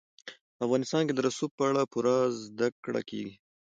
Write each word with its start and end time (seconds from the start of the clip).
په 0.55 0.61
افغانستان 0.67 1.01
کې 1.07 1.13
د 1.15 1.19
رسوب 1.27 1.51
په 1.55 1.63
اړه 1.69 1.89
پوره 1.91 2.15
زده 2.49 2.67
کړه 2.83 3.01
کېږي. 3.09 3.33